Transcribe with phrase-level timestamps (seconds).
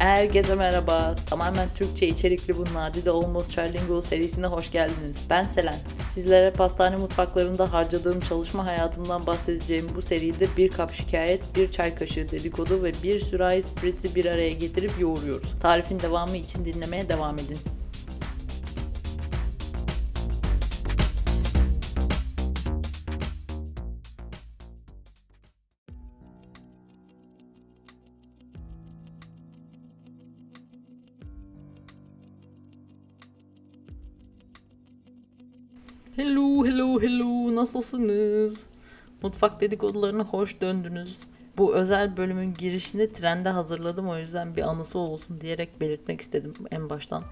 [0.00, 1.14] Herkese merhaba.
[1.26, 5.16] Tamamen Türkçe içerikli bu Nadide Almost Trilingual serisine hoş geldiniz.
[5.30, 5.78] Ben Selen.
[6.10, 12.30] Sizlere pastane mutfaklarında harcadığım çalışma hayatımdan bahsedeceğim bu seride bir kap şikayet, bir çay kaşığı
[12.30, 15.54] dedikodu ve bir sürahi spritzi bir araya getirip yoğuruyoruz.
[15.62, 17.58] Tarifin devamı için dinlemeye devam edin.
[36.16, 37.54] Hello, hello, hello.
[37.54, 38.66] Nasılsınız?
[39.22, 41.18] Mutfak dedikodularına hoş döndünüz.
[41.58, 46.90] Bu özel bölümün girişini trende hazırladım o yüzden bir anısı olsun diyerek belirtmek istedim en
[46.90, 47.24] baştan.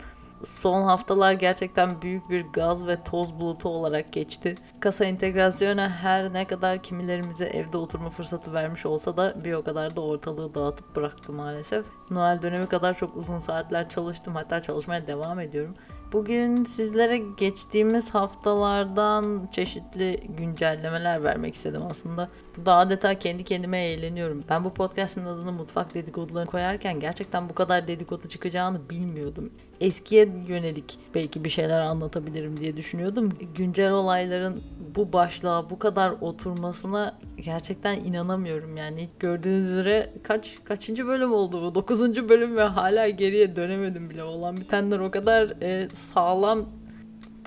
[0.44, 4.54] Son haftalar gerçekten büyük bir gaz ve toz bulutu olarak geçti.
[4.80, 9.96] Kasa entegrasyonu her ne kadar kimilerimize evde oturma fırsatı vermiş olsa da bir o kadar
[9.96, 11.86] da ortalığı dağıtıp bıraktı maalesef.
[12.10, 15.74] Noel dönemi kadar çok uzun saatler çalıştım hatta çalışmaya devam ediyorum.
[16.12, 22.28] Bugün sizlere geçtiğimiz haftalardan çeşitli güncellemeler vermek istedim aslında.
[22.56, 24.44] Burada adeta kendi kendime eğleniyorum.
[24.48, 29.50] Ben bu podcast'ın adını mutfak dedikodularını koyarken gerçekten bu kadar dedikodu çıkacağını bilmiyordum.
[29.80, 33.32] Eskiye yönelik belki bir şeyler anlatabilirim diye düşünüyordum.
[33.54, 34.62] Güncel olayların
[34.94, 39.08] bu başlığa bu kadar oturmasına gerçekten inanamıyorum yani.
[39.20, 41.74] Gördüğünüz üzere kaç kaçıncı bölüm oldu bu?
[41.74, 42.28] 9.
[42.28, 44.24] bölüm ve hala geriye dönemedim bile.
[44.24, 46.66] Olan bitenler o kadar e, sağlam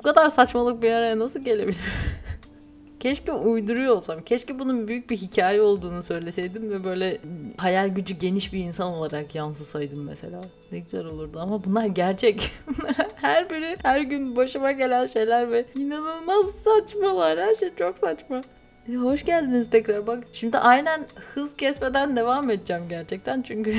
[0.02, 1.80] bu kadar saçmalık bir araya nasıl gelebilir?
[3.00, 4.22] Keşke uyduruyor olsam.
[4.22, 7.18] Keşke bunun büyük bir hikaye olduğunu söyleseydim ve böyle
[7.58, 10.42] hayal gücü geniş bir insan olarak yansısaydım mesela.
[10.72, 12.52] Ne güzel olurdu ama bunlar gerçek.
[13.16, 17.40] her biri her gün başıma gelen şeyler ve inanılmaz saçmalar.
[17.40, 18.42] Her şey çok saçma.
[18.90, 20.08] E, hoş geldiniz tekrar.
[20.08, 23.42] Bak şimdi aynen hız kesmeden devam edeceğim gerçekten.
[23.42, 23.76] Çünkü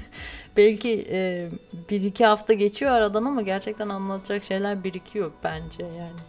[0.56, 1.50] belki e,
[1.90, 6.20] bir iki hafta geçiyor aradan ama gerçekten anlatacak şeyler birikiyor bence yani.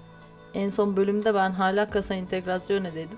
[0.54, 3.18] En son bölümde ben hala kasa entegrasyon dedim.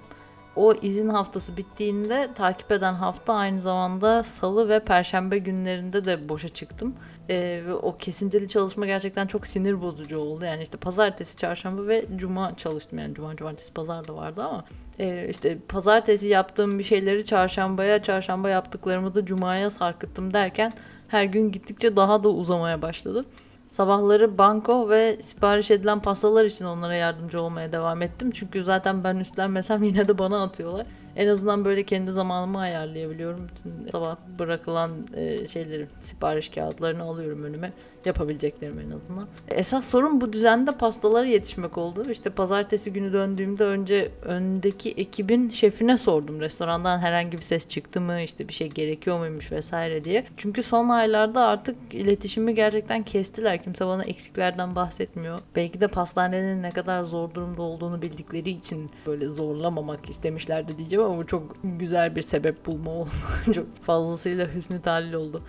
[0.56, 6.50] O izin haftası bittiğinde takip eden hafta aynı zamanda salı ve perşembe günlerinde de boşa
[6.50, 6.95] çıktım.
[7.29, 10.45] Ee, ve o kesintili çalışma gerçekten çok sinir bozucu oldu.
[10.45, 13.00] Yani işte pazartesi, çarşamba ve cuma çalıştım.
[13.00, 14.66] Yani cuma, cumartesi, pazar da vardı ama
[14.99, 20.71] e, işte pazartesi yaptığım bir şeyleri çarşambaya, çarşamba yaptıklarımı da cumaya sarkıttım derken
[21.07, 23.25] her gün gittikçe daha da uzamaya başladı.
[23.69, 28.31] Sabahları banko ve sipariş edilen pastalar için onlara yardımcı olmaya devam ettim.
[28.31, 30.85] Çünkü zaten ben üstlenmesem yine de bana atıyorlar.
[31.15, 33.47] En azından böyle kendi zamanımı ayarlayabiliyorum.
[33.49, 37.73] Bütün sabah bırakılan e, şeyleri, sipariş kağıtlarını alıyorum önüme.
[38.05, 39.27] Yapabileceklerim en azından.
[39.51, 42.11] Esas sorun bu düzende pastalara yetişmek oldu.
[42.11, 46.39] İşte pazartesi günü döndüğümde önce öndeki ekibin şefine sordum.
[46.39, 50.25] Restorandan herhangi bir ses çıktı mı, işte bir şey gerekiyor muymuş vesaire diye.
[50.38, 53.63] Çünkü son aylarda artık iletişimi gerçekten kestiler.
[53.63, 55.39] Kimse bana eksiklerden bahsetmiyor.
[55.55, 61.17] Belki de pastanenin ne kadar zor durumda olduğunu bildikleri için böyle zorlamamak istemişlerdi diyeceğim ama
[61.17, 63.09] bu çok güzel bir sebep bulma oldu.
[63.53, 65.43] çok fazlasıyla hüsnü talil oldu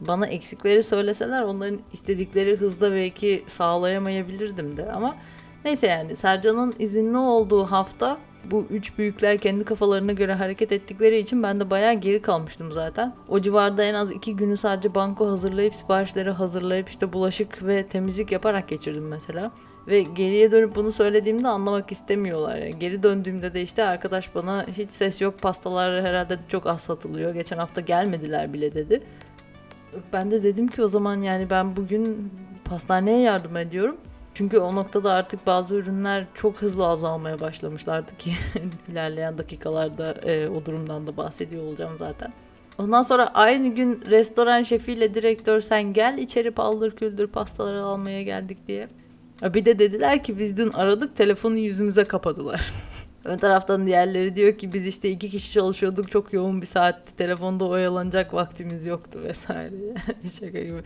[0.00, 5.16] bana eksikleri söyleseler onların istedikleri hızda belki sağlayamayabilirdim de ama
[5.64, 11.42] neyse yani Sercan'ın izinli olduğu hafta bu üç büyükler kendi kafalarına göre hareket ettikleri için
[11.42, 13.12] ben de bayağı geri kalmıştım zaten.
[13.28, 18.32] O civarda en az iki günü sadece banko hazırlayıp siparişleri hazırlayıp işte bulaşık ve temizlik
[18.32, 19.50] yaparak geçirdim mesela.
[19.86, 22.56] Ve geriye dönüp bunu söylediğimde anlamak istemiyorlar.
[22.56, 27.34] Yani geri döndüğümde de işte arkadaş bana hiç ses yok pastalar herhalde çok az satılıyor.
[27.34, 29.02] Geçen hafta gelmediler bile dedi.
[30.12, 32.32] Ben de dedim ki o zaman yani ben bugün
[32.64, 33.96] pastaneye yardım ediyorum.
[34.34, 38.32] Çünkü o noktada artık bazı ürünler çok hızlı azalmaya başlamışlardı ki
[38.92, 42.32] ilerleyen dakikalarda e, o durumdan da bahsediyor olacağım zaten.
[42.78, 48.58] Ondan sonra aynı gün restoran şefiyle direktör sen gel içeri paldır küldür pastaları almaya geldik
[48.66, 48.88] diye.
[49.42, 52.72] Bir de dediler ki biz dün aradık telefonu yüzümüze kapadılar.
[53.24, 57.64] Ön taraftan diğerleri diyor ki biz işte iki kişi çalışıyorduk çok yoğun bir saatti telefonda
[57.64, 59.94] oyalanacak vaktimiz yoktu vesaire
[60.40, 60.82] şaka gibi.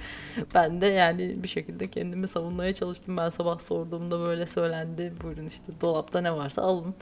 [0.54, 5.72] Ben de yani bir şekilde kendimi savunmaya çalıştım ben sabah sorduğumda böyle söylendi buyurun işte
[5.80, 6.94] dolapta ne varsa alın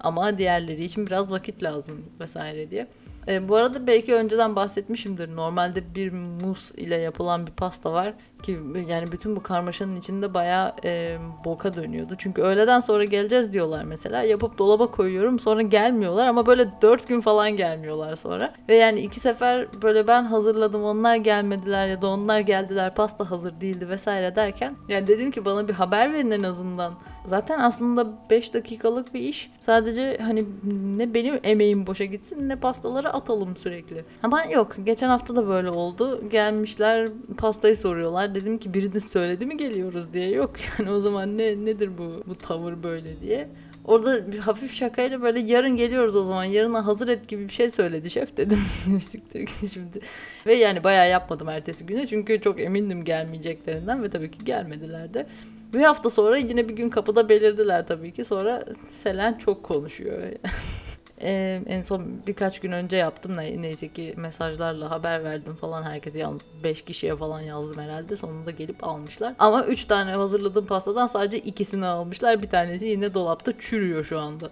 [0.00, 2.86] ama diğerleri için biraz vakit lazım vesaire diye.
[3.28, 5.36] E, bu arada belki önceden bahsetmişimdir.
[5.36, 10.72] Normalde bir mus ile yapılan bir pasta var ki yani bütün bu karmaşanın içinde bayağı
[10.84, 12.14] e, boka dönüyordu.
[12.18, 14.22] Çünkü öğleden sonra geleceğiz diyorlar mesela.
[14.22, 18.52] Yapıp dolaba koyuyorum sonra gelmiyorlar ama böyle dört gün falan gelmiyorlar sonra.
[18.68, 23.60] Ve yani iki sefer böyle ben hazırladım onlar gelmediler ya da onlar geldiler pasta hazır
[23.60, 24.74] değildi vesaire derken.
[24.88, 26.94] Yani dedim ki bana bir haber verin en azından.
[27.26, 29.50] Zaten aslında 5 dakikalık bir iş.
[29.60, 30.44] Sadece hani
[30.96, 34.04] ne benim emeğim boşa gitsin ne pastaları atalım sürekli.
[34.22, 36.28] Ama yok geçen hafta da böyle oldu.
[36.30, 37.08] Gelmişler
[37.38, 38.29] pastayı soruyorlar.
[38.34, 40.30] Dedim ki biriniz söyledi mi geliyoruz diye.
[40.30, 43.48] Yok yani o zaman ne nedir bu bu tavır böyle diye.
[43.84, 47.70] Orada bir hafif şakayla böyle yarın geliyoruz o zaman yarına hazır et gibi bir şey
[47.70, 48.58] söyledi şef dedim.
[49.00, 50.00] Siktir git şimdi.
[50.46, 55.26] Ve yani bayağı yapmadım ertesi güne çünkü çok emindim gelmeyeceklerinden ve tabii ki gelmediler de.
[55.74, 58.24] Bir hafta sonra yine bir gün kapıda belirdiler tabii ki.
[58.24, 60.22] Sonra Selen çok konuşuyor.
[61.22, 66.18] Ee, en son birkaç gün önce yaptım ne, neyse ki mesajlarla haber verdim falan herkese
[66.18, 71.38] yalnız 5 kişiye falan yazdım herhalde sonunda gelip almışlar ama 3 tane hazırladığım pastadan sadece
[71.38, 74.50] ikisini almışlar bir tanesi yine dolapta çürüyor şu anda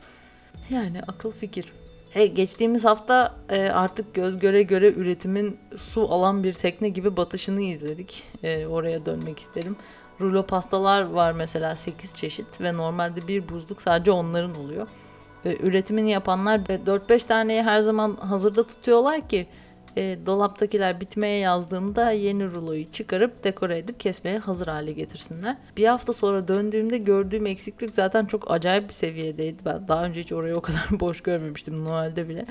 [0.71, 1.73] yani akıl fikir
[2.11, 7.61] Hey, geçtiğimiz hafta e, artık göz göre göre üretimin su alan bir tekne gibi batışını
[7.61, 8.25] izledik.
[8.43, 9.77] E, oraya dönmek isterim.
[10.21, 14.89] Rulo pastalar var mesela 8 çeşit ve normalde bir buzluk sadece onların oluyor.
[15.45, 19.47] E, üretimini yapanlar 4-5 taneyi her zaman hazırda tutuyorlar ki
[19.97, 25.57] e, dolaptakiler bitmeye yazdığında yeni ruloyu çıkarıp dekore edip kesmeye hazır hale getirsinler.
[25.77, 29.65] Bir hafta sonra döndüğümde gördüğüm eksiklik zaten çok acayip bir seviyedeydi.
[29.65, 32.45] Ben daha önce hiç orayı o kadar boş görmemiştim Noel'de bile.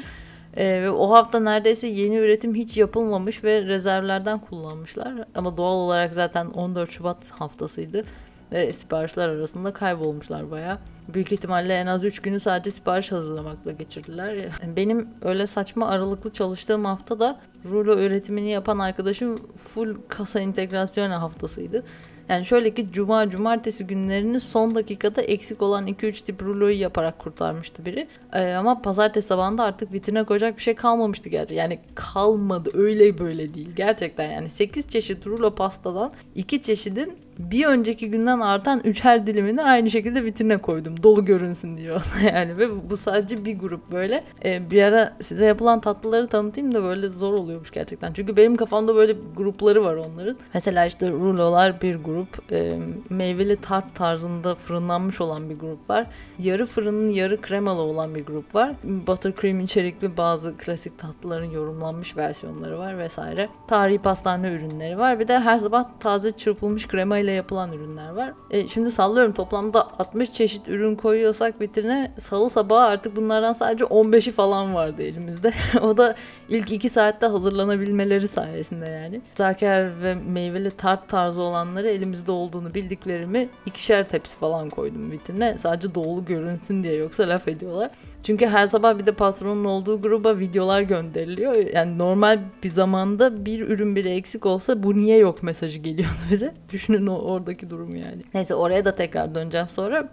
[0.57, 5.13] Ee, ve o hafta neredeyse yeni üretim hiç yapılmamış ve rezervlerden kullanmışlar.
[5.36, 8.04] Ama doğal olarak zaten 14 Şubat haftasıydı
[8.51, 10.77] ve siparişler arasında kaybolmuşlar baya.
[11.13, 14.49] Büyük ihtimalle en az 3 günü sadece sipariş hazırlamakla geçirdiler.
[14.75, 21.83] Benim öyle saçma aralıklı çalıştığım hafta da rulo üretimini yapan arkadaşım full kasa integrasyon haftasıydı.
[22.29, 27.85] Yani şöyle ki cuma cumartesi günlerini son dakikada eksik olan 2-3 tip ruloyu yaparak kurtarmıştı
[27.85, 28.07] biri.
[28.33, 31.55] Ee, ama pazartesi sabahında artık vitrine koyacak bir şey kalmamıştı gerçi.
[31.55, 38.12] Yani kalmadı öyle böyle değil gerçekten yani 8 çeşit rulo pastadan 2 çeşidin bir önceki
[38.12, 41.04] günden artan üçer dilimini aynı şekilde vitrine koydum.
[41.04, 42.04] Dolu görünsün diyor.
[42.34, 44.24] yani ve bu sadece bir grup böyle.
[44.45, 48.13] Ee, bir ara size yapılan tatlıları tanıtayım da böyle zor oluyormuş gerçekten.
[48.13, 50.38] Çünkü benim kafamda böyle grupları var onların.
[50.54, 52.51] Mesela işte rulolar bir grup.
[52.51, 52.80] E,
[53.10, 56.07] meyveli tart tarzında fırınlanmış olan bir grup var.
[56.40, 58.72] Yarı fırının yarı kremalı olan bir grup var.
[58.83, 63.50] Buttercream içerikli bazı klasik tatlıların yorumlanmış versiyonları var vesaire.
[63.68, 65.19] Tarihi pastane ürünleri var.
[65.19, 68.33] Bir de her sabah taze çırpılmış krema ile yapılan ürünler var.
[68.51, 74.31] E, şimdi sallıyorum toplamda 60 çeşit ürün koyuyorsak vitrine salı sabahı artık bunlardan sadece 15'i
[74.31, 75.53] falan vardı elimizde.
[75.81, 76.15] o da
[76.50, 79.21] ilk 2 saatte hazırlanabilmeleri sayesinde yani.
[79.35, 85.57] Zaker ve meyveli tart tarzı olanları elimizde olduğunu bildiklerimi ikişer tepsi falan koydum vitrine.
[85.57, 87.89] Sadece dolu görünsün diye yoksa laf ediyorlar.
[88.27, 91.53] Çünkü her sabah bir de patronun olduğu gruba videolar gönderiliyor.
[91.53, 96.53] Yani normal bir zamanda bir ürün bile eksik olsa bu niye yok mesajı geliyordu bize.
[96.71, 98.24] Düşünün oradaki durumu yani.
[98.33, 100.09] Neyse oraya da tekrar döneceğim sonra.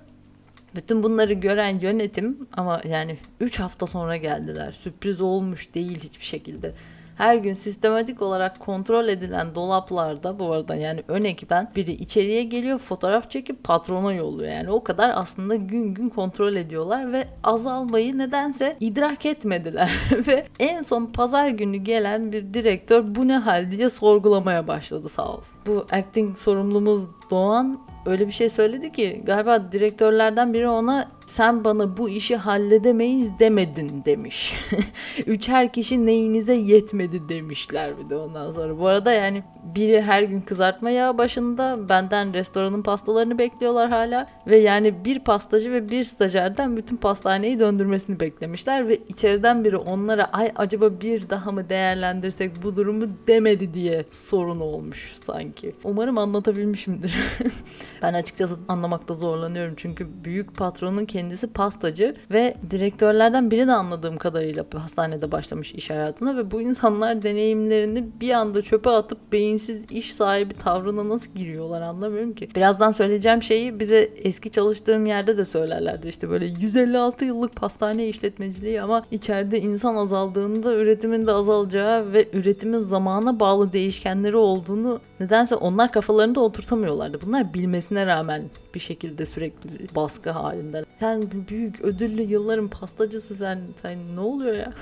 [0.74, 4.72] Bütün bunları gören yönetim ama yani 3 hafta sonra geldiler.
[4.72, 6.72] Sürpriz olmuş değil hiçbir şekilde
[7.16, 12.78] her gün sistematik olarak kontrol edilen dolaplarda bu arada yani ön ekipten biri içeriye geliyor
[12.78, 14.52] fotoğraf çekip patrona yolluyor.
[14.52, 19.90] Yani o kadar aslında gün gün kontrol ediyorlar ve azalmayı nedense idrak etmediler.
[20.26, 25.28] ve en son pazar günü gelen bir direktör bu ne hal diye sorgulamaya başladı sağ
[25.28, 25.60] olsun.
[25.66, 31.96] Bu acting sorumlumuz Doğan öyle bir şey söyledi ki galiba direktörlerden biri ona sen bana
[31.96, 34.54] bu işi halledemeyiz demedin demiş.
[35.26, 38.78] Üçer kişi neyinize yetmedi demişler bir de ondan sonra.
[38.78, 39.42] Bu arada yani
[39.76, 44.26] biri her gün kızartma yağı başında benden restoranın pastalarını bekliyorlar hala.
[44.46, 48.88] Ve yani bir pastacı ve bir stajyerden bütün pastaneyi döndürmesini beklemişler.
[48.88, 54.60] Ve içeriden biri onlara ay acaba bir daha mı değerlendirsek bu durumu demedi diye sorun
[54.60, 55.74] olmuş sanki.
[55.84, 57.16] Umarım anlatabilmişimdir.
[58.02, 64.64] ben açıkçası anlamakta zorlanıyorum çünkü büyük patronun kendisi pastacı ve direktörlerden biri de anladığım kadarıyla
[64.74, 70.54] hastanede başlamış iş hayatına ve bu insanlar deneyimlerini bir anda çöpe atıp beyinsiz iş sahibi
[70.54, 72.48] tavrına nasıl giriyorlar anlamıyorum ki.
[72.56, 78.82] Birazdan söyleyeceğim şeyi bize eski çalıştığım yerde de söylerlerdi işte böyle 156 yıllık pastane işletmeciliği
[78.82, 85.92] ama içeride insan azaldığında üretimin de azalacağı ve üretimin zamana bağlı değişkenleri olduğunu nedense onlar
[85.92, 87.18] kafalarında oturtamıyorlardı.
[87.26, 88.42] Bunlar bilmesine rağmen
[88.74, 90.84] bir şekilde sürekli baskı halinde.
[91.04, 94.72] Sen büyük ödüllü yılların pastacısı sen, sen ne oluyor ya?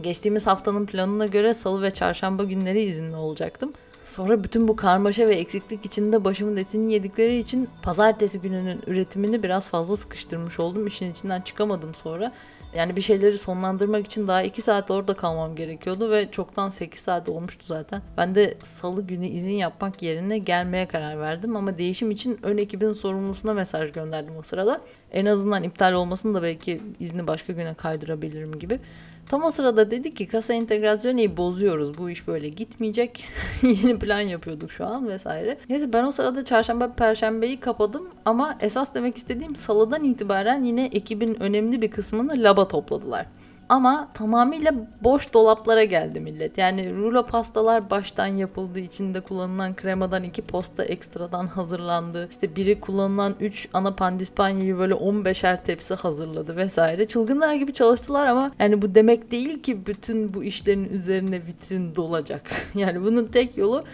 [0.00, 3.72] Geçtiğimiz haftanın planına göre salı ve çarşamba günleri izinli olacaktım.
[4.04, 9.68] Sonra bütün bu karmaşa ve eksiklik içinde başımın etini yedikleri için pazartesi gününün üretimini biraz
[9.68, 10.86] fazla sıkıştırmış oldum.
[10.86, 12.32] İşin içinden çıkamadım sonra.
[12.76, 17.28] Yani bir şeyleri sonlandırmak için daha 2 saat orada kalmam gerekiyordu ve çoktan 8 saat
[17.28, 18.02] olmuştu zaten.
[18.16, 22.92] Ben de salı günü izin yapmak yerine gelmeye karar verdim ama değişim için ön ekibin
[22.92, 24.80] sorumlusuna mesaj gönderdim o sırada.
[25.12, 28.80] En azından iptal olmasın da belki izni başka güne kaydırabilirim gibi.
[29.28, 31.98] Tam o sırada dedi ki kasa entegrasyonu bozuyoruz.
[31.98, 33.24] Bu iş böyle gitmeyecek.
[33.62, 35.58] Yeni plan yapıyorduk şu an vesaire.
[35.68, 41.42] Neyse ben o sırada çarşamba perşembeyi kapadım ama esas demek istediğim salıdan itibaren yine ekibin
[41.42, 43.26] önemli bir kısmını laba topladılar.
[43.68, 46.58] Ama tamamıyla boş dolaplara geldi millet.
[46.58, 48.78] Yani rulo pastalar baştan yapıldı.
[48.78, 52.28] içinde kullanılan kremadan iki posta ekstradan hazırlandı.
[52.30, 57.06] İşte biri kullanılan 3 ana pandispanyayı böyle 15'er tepsi hazırladı vesaire.
[57.06, 62.42] Çılgınlar gibi çalıştılar ama yani bu demek değil ki bütün bu işlerin üzerine vitrin dolacak.
[62.74, 63.84] Yani bunun tek yolu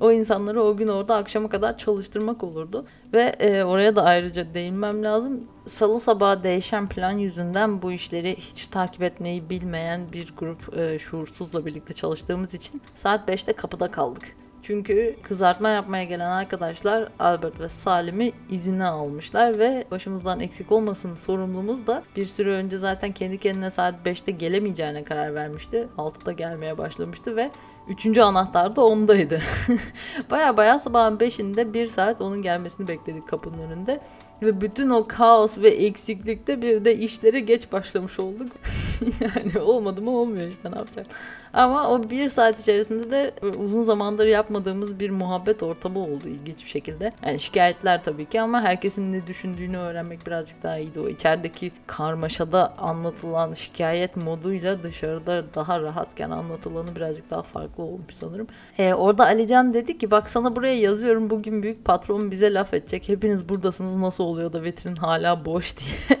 [0.00, 2.86] o insanları o gün orada akşama kadar çalıştırmak olurdu.
[3.12, 5.44] Ve e, oraya da ayrıca değinmem lazım.
[5.66, 11.66] Salı sabahı değişen plan yüzünden bu işleri hiç takip etmeyi bilmeyen bir grup e, şuursuzla
[11.66, 14.36] birlikte çalıştığımız için saat 5'te kapıda kaldık.
[14.66, 21.86] Çünkü kızartma yapmaya gelen arkadaşlar Albert ve Salim'i izine almışlar ve başımızdan eksik olmasın sorumlumuz
[21.86, 25.88] da bir süre önce zaten kendi kendine saat 5'te gelemeyeceğine karar vermişti.
[25.98, 27.50] 6'da gelmeye başlamıştı ve
[27.88, 29.42] Üçüncü anahtar da ondaydı.
[30.30, 34.00] baya baya sabahın beşinde bir saat onun gelmesini bekledik kapının önünde.
[34.42, 38.52] Ve bütün o kaos ve eksiklikte bir de işlere geç başlamış olduk.
[39.20, 41.06] yani olmadı mı olmuyor işte ne yapacak.
[41.52, 46.68] Ama o bir saat içerisinde de uzun zamandır yapmadığımız bir muhabbet ortamı oldu ilginç bir
[46.68, 47.10] şekilde.
[47.26, 51.00] Yani şikayetler tabii ki ama herkesin ne düşündüğünü öğrenmek birazcık daha iyiydi.
[51.00, 58.46] O içerideki karmaşada anlatılan şikayet moduyla dışarıda daha rahatken anlatılanı birazcık daha farklı olmuş sanırım.
[58.78, 63.08] Ee, orada Alican dedi ki bak sana buraya yazıyorum bugün büyük patron bize laf edecek.
[63.08, 66.18] Hepiniz buradasınız nasıl oluyor da vitrin hala boş diye.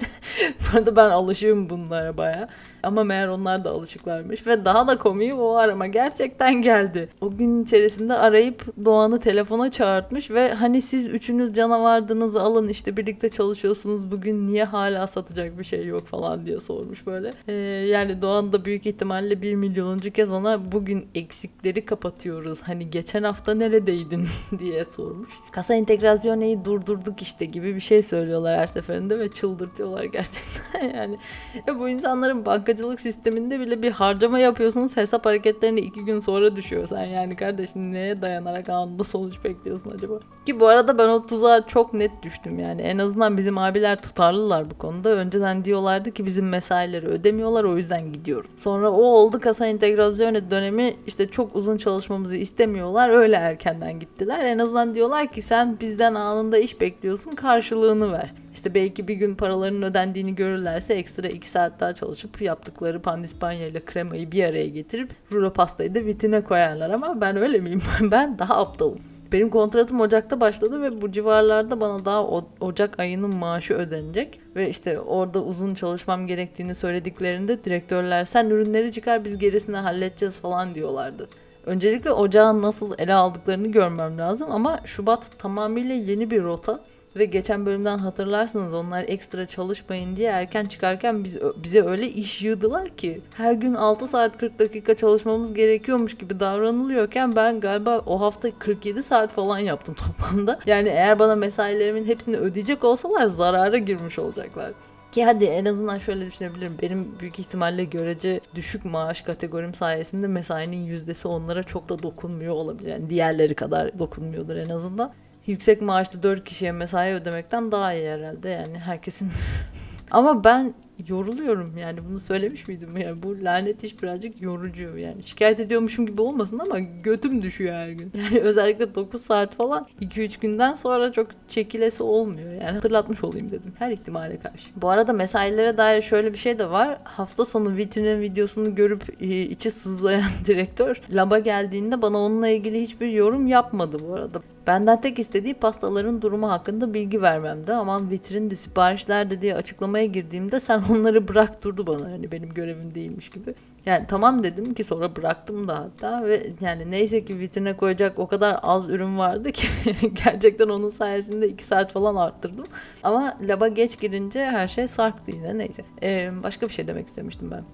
[0.60, 2.48] Bu arada ben alışığım bunlara baya.
[2.86, 7.08] Ama meğer onlar da alışıklarmış ve daha da komiği o arama gerçekten geldi.
[7.20, 13.28] O gün içerisinde arayıp Doğan'ı telefona çağırtmış ve hani siz üçünüz canavardınız alın işte birlikte
[13.28, 17.30] çalışıyorsunuz bugün niye hala satacak bir şey yok falan diye sormuş böyle.
[17.48, 17.52] Ee,
[17.86, 23.54] yani Doğan da büyük ihtimalle bir milyonuncu kez ona bugün eksikleri kapatıyoruz hani geçen hafta
[23.54, 24.26] neredeydin
[24.58, 25.30] diye sormuş.
[25.52, 31.18] Kasa entegrasyoneyi durdurduk işte gibi bir şey söylüyorlar her seferinde ve çıldırtıyorlar gerçekten yani.
[31.66, 36.56] Ya bu insanların banka bankacılık sisteminde bile bir harcama yapıyorsunuz hesap hareketlerini iki gün sonra
[36.56, 40.14] düşüyor sen yani kardeşim neye dayanarak anında sonuç bekliyorsun acaba?
[40.46, 44.70] Ki bu arada ben o tuzağa çok net düştüm yani en azından bizim abiler tutarlılar
[44.70, 45.08] bu konuda.
[45.08, 48.50] Önceden diyorlardı ki bizim mesaileri ödemiyorlar o yüzden gidiyorum.
[48.56, 54.44] Sonra o oldu kasa entegrasyonu dönemi işte çok uzun çalışmamızı istemiyorlar öyle erkenden gittiler.
[54.44, 58.34] En azından diyorlar ki sen bizden anında iş bekliyorsun karşılığını ver.
[58.56, 63.84] İşte belki bir gün paralarının ödendiğini görürlerse ekstra 2 saat daha çalışıp yaptıkları pandispanya ile
[63.84, 67.82] kremayı bir araya getirip rulo pastayı da vitine koyarlar ama ben öyle miyim?
[68.00, 68.98] ben daha aptalım.
[69.32, 72.26] Benim kontratım Ocak'ta başladı ve bu civarlarda bana daha
[72.60, 74.40] Ocak ayının maaşı ödenecek.
[74.56, 80.74] Ve işte orada uzun çalışmam gerektiğini söylediklerinde direktörler sen ürünleri çıkar biz gerisini halledeceğiz falan
[80.74, 81.28] diyorlardı.
[81.66, 86.80] Öncelikle ocağın nasıl ele aldıklarını görmem lazım ama Şubat tamamıyla yeni bir rota
[87.16, 92.88] ve geçen bölümden hatırlarsınız onlar ekstra çalışmayın diye erken çıkarken biz, bize öyle iş yığdılar
[92.88, 98.58] ki her gün 6 saat 40 dakika çalışmamız gerekiyormuş gibi davranılıyorken ben galiba o hafta
[98.58, 100.58] 47 saat falan yaptım toplamda.
[100.66, 104.72] Yani eğer bana mesailerimin hepsini ödeyecek olsalar zarara girmiş olacaklar.
[105.12, 106.76] Ki hadi en azından şöyle düşünebilirim.
[106.82, 112.90] Benim büyük ihtimalle görece düşük maaş kategorim sayesinde mesainin yüzdesi onlara çok da dokunmuyor olabilir.
[112.90, 115.12] Yani diğerleri kadar dokunmuyordur en azından
[115.46, 119.30] yüksek maaşlı 4 kişiye mesai ödemekten daha iyi herhalde yani herkesin.
[120.10, 120.74] Ama ben
[121.08, 126.22] yoruluyorum yani bunu söylemiş miydim yani bu lanet iş birazcık yorucu yani şikayet ediyormuşum gibi
[126.22, 131.26] olmasın ama götüm düşüyor her gün yani özellikle 9 saat falan 2-3 günden sonra çok
[131.48, 134.70] çekilesi olmuyor yani hatırlatmış olayım dedim her ihtimale karşı.
[134.76, 139.40] Bu arada mesailere dair şöyle bir şey de var hafta sonu vitrinin videosunu görüp e,
[139.40, 144.42] içi sızlayan direktör laba geldiğinde bana onunla ilgili hiçbir yorum yapmadı bu arada.
[144.66, 147.72] Benden tek istediği pastaların durumu hakkında bilgi vermemdi.
[147.72, 152.10] Aman vitrinde siparişlerde diye açıklamaya girdiğimde sen onları bırak durdu bana.
[152.10, 153.54] Yani benim görevim değilmiş gibi.
[153.86, 158.26] Yani tamam dedim ki sonra bıraktım da hatta ve yani neyse ki vitrine koyacak o
[158.26, 159.68] kadar az ürün vardı ki
[160.24, 162.64] gerçekten onun sayesinde 2 saat falan arttırdım.
[163.02, 165.82] Ama laba geç girince her şey sarktı yine neyse.
[166.02, 167.64] Ee, başka bir şey demek istemiştim ben.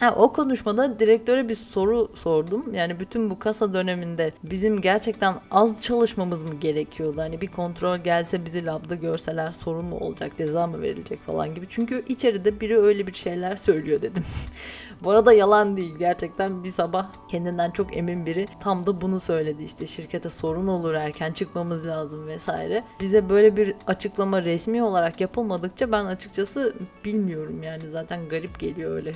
[0.00, 2.74] Ha, o konuşmada direktöre bir soru sordum.
[2.74, 7.20] Yani bütün bu kasa döneminde bizim gerçekten az çalışmamız mı gerekiyordu?
[7.20, 11.66] Hani bir kontrol gelse bizi labda görseler sorun mu olacak, ceza mı verilecek falan gibi.
[11.68, 14.24] Çünkü içeride biri öyle bir şeyler söylüyor dedim.
[15.02, 15.94] bu arada yalan değil.
[15.98, 19.64] Gerçekten bir sabah kendinden çok emin biri tam da bunu söyledi.
[19.64, 22.82] İşte şirkete sorun olur erken çıkmamız lazım vesaire.
[23.00, 26.74] Bize böyle bir açıklama resmi olarak yapılmadıkça ben açıkçası
[27.04, 29.12] bilmiyorum yani zaten garip geliyor öyle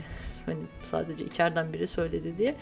[0.46, 2.54] Hani sadece içeriden biri söyledi diye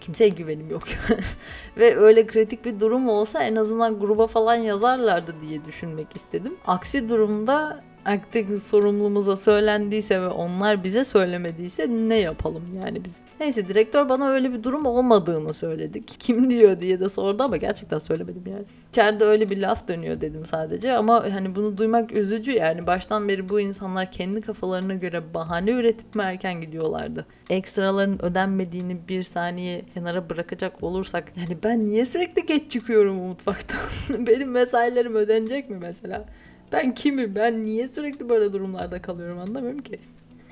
[0.00, 0.82] kimseye güvenim yok.
[1.76, 6.56] Ve öyle kritik bir durum olsa en azından gruba falan yazarlardı diye düşünmek istedim.
[6.66, 13.16] Aksi durumda aktif sorumlumuza söylendiyse ve onlar bize söylemediyse ne yapalım yani biz.
[13.40, 16.06] Neyse direktör bana öyle bir durum olmadığını söyledi.
[16.06, 18.64] Kim diyor diye de sordu ama gerçekten söylemedim yani.
[18.88, 23.48] İçeride öyle bir laf dönüyor dedim sadece ama hani bunu duymak üzücü yani baştan beri
[23.48, 27.26] bu insanlar kendi kafalarına göre bahane üretip mi erken gidiyorlardı.
[27.50, 33.80] Ekstraların ödenmediğini bir saniye kenara bırakacak olursak yani ben niye sürekli geç çıkıyorum mutfaktan?
[34.26, 36.24] Benim mesailerim ödenecek mi mesela?
[36.72, 37.34] Ben kimim?
[37.34, 40.00] Ben niye sürekli böyle durumlarda kalıyorum anlamıyorum ki.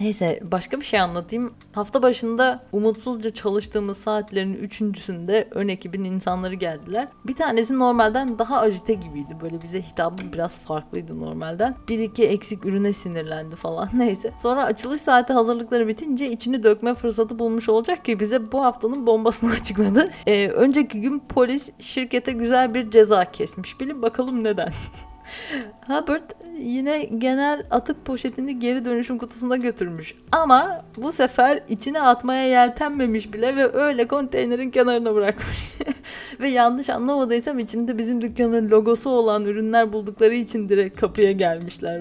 [0.01, 1.55] Neyse başka bir şey anlatayım.
[1.73, 7.09] Hafta başında umutsuzca çalıştığımız saatlerin üçüncüsünde ön ekibin insanları geldiler.
[7.27, 9.37] Bir tanesi normalden daha ajite gibiydi.
[9.43, 11.75] Böyle bize hitabı biraz farklıydı normalden.
[11.89, 13.89] Bir iki eksik ürüne sinirlendi falan.
[13.95, 14.33] Neyse.
[14.43, 19.53] Sonra açılış saati hazırlıkları bitince içini dökme fırsatı bulmuş olacak ki bize bu haftanın bombasını
[19.61, 20.11] açıkladı.
[20.27, 23.81] Ee, önceki gün polis şirkete güzel bir ceza kesmiş.
[23.81, 24.69] Bilin bakalım neden.
[25.87, 30.15] Hubbard yine genel atık poşetini geri dönüşüm kutusuna götürmüş.
[30.33, 35.75] Ama bu sefer içine atmaya yeltenmemiş bile ve öyle konteynerin kenarına bırakmış.
[36.41, 42.01] ve yanlış anlamadıysam içinde bizim dükkanın logosu olan ürünler buldukları için direkt kapıya gelmişler.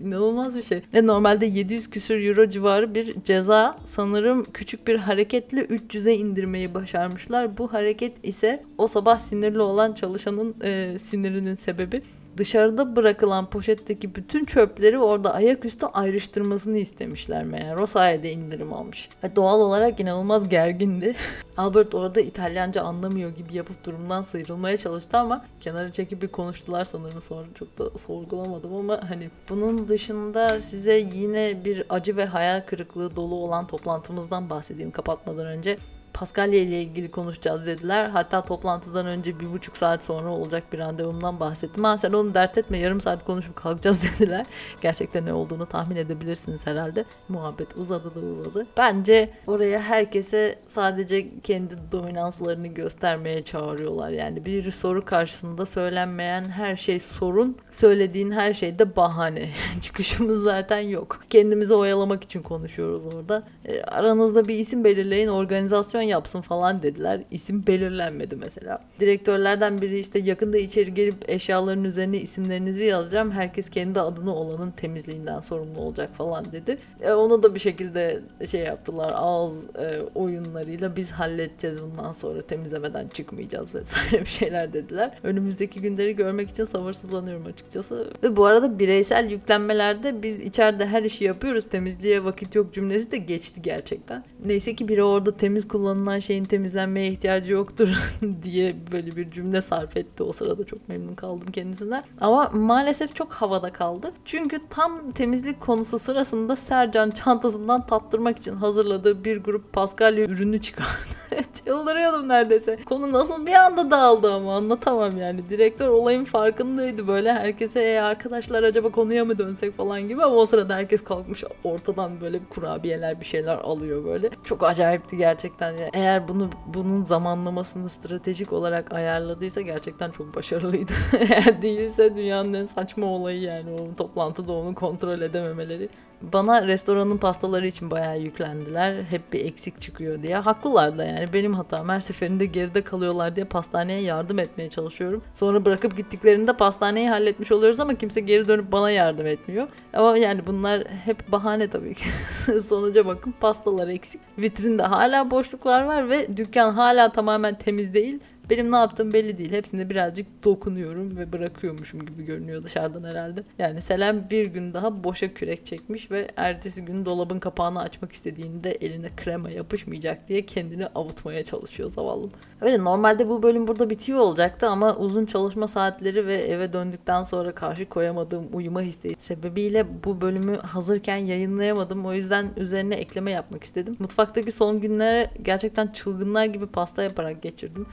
[0.00, 0.80] İnanılmaz bir şey.
[0.94, 7.58] Ve normalde 700 küsür euro civarı bir ceza sanırım küçük bir hareketle 300'e indirmeyi başarmışlar.
[7.58, 12.02] Bu hareket ise o sabah sinirli olan çalışanın e, sinirinin sebebi
[12.36, 17.76] dışarıda bırakılan poşetteki bütün çöpleri orada ayaküstü ayrıştırmasını istemişler meğer.
[17.78, 19.08] O sayede indirim almış.
[19.24, 21.14] Ve doğal olarak inanılmaz gergindi.
[21.56, 27.22] Albert orada İtalyanca anlamıyor gibi yapıp durumdan sıyrılmaya çalıştı ama kenara çekip bir konuştular sanırım
[27.22, 33.16] sonra çok da sorgulamadım ama hani bunun dışında size yine bir acı ve hayal kırıklığı
[33.16, 35.78] dolu olan toplantımızdan bahsedeyim kapatmadan önce.
[36.14, 38.08] Paskalya ile ilgili konuşacağız dediler.
[38.08, 41.84] Hatta toplantıdan önce bir buçuk saat sonra olacak bir randevumdan bahsettim.
[41.84, 44.46] Ha sen onu dert etme yarım saat konuşup kalkacağız dediler.
[44.80, 47.04] Gerçekten ne olduğunu tahmin edebilirsiniz herhalde.
[47.28, 48.66] Muhabbet uzadı da uzadı.
[48.76, 54.10] Bence oraya herkese sadece kendi dominanslarını göstermeye çağırıyorlar.
[54.10, 57.56] Yani bir soru karşısında söylenmeyen her şey sorun.
[57.70, 59.48] Söylediğin her şey de bahane.
[59.80, 61.20] Çıkışımız zaten yok.
[61.30, 63.42] Kendimizi oyalamak için konuşuyoruz orada.
[63.64, 67.20] E, aranızda bir isim belirleyin organizasyon yapsın falan dediler.
[67.30, 68.80] İsim belirlenmedi mesela.
[69.00, 73.30] Direktörlerden biri işte yakında içeri gelip eşyaların üzerine isimlerinizi yazacağım.
[73.30, 76.76] Herkes kendi adını olanın temizliğinden sorumlu olacak falan dedi.
[77.00, 79.12] E, onu da bir şekilde şey yaptılar.
[79.16, 85.18] Ağız e, oyunlarıyla biz halledeceğiz bundan sonra temizlemeden çıkmayacağız vesaire bir şeyler dediler.
[85.22, 88.10] Önümüzdeki günleri görmek için sabırsızlanıyorum açıkçası.
[88.22, 91.64] Ve bu arada bireysel yüklenmelerde biz içeride her işi yapıyoruz.
[91.64, 94.24] Temizliğe vakit yok cümlesi de geçti gerçekten.
[94.44, 97.88] Neyse ki biri orada temiz kullanıyor kullanılan şeyin temizlenmeye ihtiyacı yoktur
[98.42, 100.22] diye böyle bir cümle sarf etti.
[100.22, 102.04] O sırada çok memnun kaldım kendisinden.
[102.20, 104.12] Ama maalesef çok havada kaldı.
[104.24, 111.14] Çünkü tam temizlik konusu sırasında Sercan çantasından tattırmak için hazırladığı bir grup Paskalya ürünü çıkardı.
[111.64, 112.78] Çıldırıyordum neredeyse.
[112.84, 115.48] Konu nasıl bir anda dağıldı ama anlatamam yani.
[115.50, 117.32] Direktör olayın farkındaydı böyle.
[117.32, 122.20] Herkese e, arkadaşlar acaba konuya mı dönsek falan gibi ama o sırada herkes kalkmış ortadan
[122.20, 124.30] böyle kurabiyeler bir şeyler alıyor böyle.
[124.44, 125.74] Çok acayipti gerçekten.
[125.92, 130.92] Eğer bunu bunun zamanlamasını stratejik olarak ayarladıysa gerçekten çok başarılıydı.
[131.18, 135.88] eğer değilse dünyanın en saçma olayı yani o toplantıda onu kontrol edememeleri.
[136.32, 139.02] Bana restoranın pastaları için bayağı yüklendiler.
[139.02, 140.36] Hep bir eksik çıkıyor diye.
[140.36, 141.88] Haklılar da yani benim hatam.
[141.88, 145.22] Her seferinde geride kalıyorlar diye pastaneye yardım etmeye çalışıyorum.
[145.34, 149.68] Sonra bırakıp gittiklerinde pastaneyi halletmiş oluyoruz ama kimse geri dönüp bana yardım etmiyor.
[149.94, 152.08] Ama yani bunlar hep bahane tabii ki.
[152.62, 154.20] Sonuca bakın pastalar eksik.
[154.38, 158.20] Vitrinde hala boşluklar var ve dükkan hala tamamen temiz değil.
[158.50, 159.52] Benim ne yaptığım belli değil.
[159.52, 163.44] Hepsinde birazcık dokunuyorum ve bırakıyormuşum gibi görünüyor dışarıdan herhalde.
[163.58, 168.70] Yani Selam bir gün daha boşa kürek çekmiş ve ertesi gün dolabın kapağını açmak istediğinde
[168.70, 172.30] eline krema yapışmayacak diye kendini avutmaya çalışıyor zavallım.
[172.60, 177.54] Öyle normalde bu bölüm burada bitiyor olacaktı ama uzun çalışma saatleri ve eve döndükten sonra
[177.54, 182.06] karşı koyamadığım uyuma isteği sebebiyle bu bölümü hazırken yayınlayamadım.
[182.06, 183.96] O yüzden üzerine ekleme yapmak istedim.
[183.98, 187.86] Mutfaktaki son günlere gerçekten çılgınlar gibi pasta yaparak geçirdim.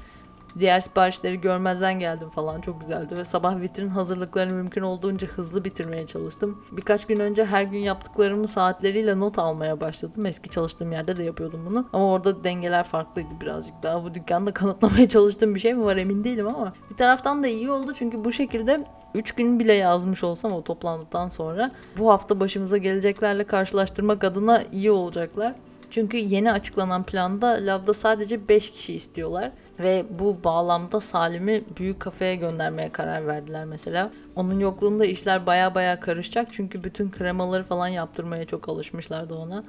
[0.60, 6.06] Diğer siparişleri görmezden geldim falan çok güzeldi ve sabah vitrin hazırlıklarını mümkün olduğunca hızlı bitirmeye
[6.06, 6.64] çalıştım.
[6.72, 10.26] Birkaç gün önce her gün yaptıklarımı saatleriyle not almaya başladım.
[10.26, 11.88] Eski çalıştığım yerde de yapıyordum bunu.
[11.94, 14.04] Ama orada dengeler farklıydı birazcık daha.
[14.04, 17.72] Bu dükkanda kanıtlamaya çalıştığım bir şey mi var emin değilim ama bir taraftan da iyi
[17.72, 18.86] oldu çünkü bu şekilde
[19.16, 24.92] 3 gün bile yazmış olsam o toplantıdan sonra bu hafta başımıza geleceklerle karşılaştırmak adına iyi
[24.92, 25.56] olacaklar.
[25.92, 29.52] Çünkü yeni açıklanan planda Lab'da sadece 5 kişi istiyorlar.
[29.84, 34.10] Ve bu bağlamda Salim'i büyük kafeye göndermeye karar verdiler mesela.
[34.36, 36.48] Onun yokluğunda işler baya baya karışacak.
[36.54, 39.63] Çünkü bütün kremaları falan yaptırmaya çok alışmışlardı ona.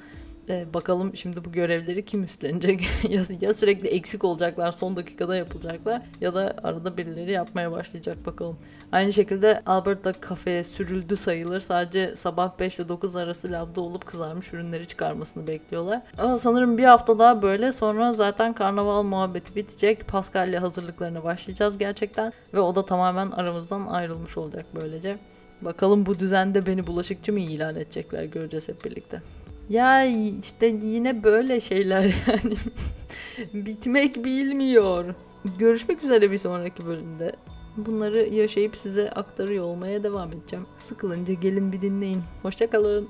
[0.48, 2.80] Ee, bakalım şimdi bu görevleri kim üstlenecek?
[3.08, 8.58] ya, ya sürekli eksik olacaklar, son dakikada yapılacaklar ya da arada birileri yapmaya başlayacak bakalım.
[8.92, 11.60] Aynı şekilde Albert da kafeye sürüldü sayılır.
[11.60, 16.02] Sadece sabah 5 ile 9 arası labda olup kızarmış ürünleri çıkarmasını bekliyorlar.
[16.18, 20.08] Ama sanırım bir hafta daha böyle sonra zaten karnaval muhabbeti bitecek.
[20.08, 22.32] Pascal ile hazırlıklarına başlayacağız gerçekten.
[22.54, 25.18] Ve o da tamamen aramızdan ayrılmış olacak böylece.
[25.60, 29.22] Bakalım bu düzende beni bulaşıkçı mı ilan edecekler göreceğiz hep birlikte.
[29.68, 30.04] Ya
[30.40, 32.56] işte yine böyle şeyler yani.
[33.66, 35.14] Bitmek bilmiyor.
[35.58, 37.32] Görüşmek üzere bir sonraki bölümde.
[37.76, 40.66] Bunları yaşayıp size aktarıyor olmaya devam edeceğim.
[40.78, 42.22] Sıkılınca gelin bir dinleyin.
[42.42, 43.08] Hoşçakalın.